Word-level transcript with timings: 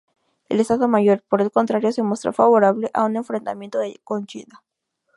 El 0.49 0.59
Estado 0.59 0.87
Mayor, 0.87 1.21
por 1.29 1.43
el 1.43 1.51
contrario, 1.51 1.91
se 1.91 2.01
mostró 2.01 2.33
favorable 2.33 2.89
a 2.91 3.03
un 3.05 3.17
enfrentamiento 3.17 3.77
con 4.03 4.25
China. 4.25 4.63